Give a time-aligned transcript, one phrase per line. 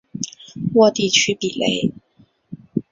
[0.73, 1.93] 沃地区比雷。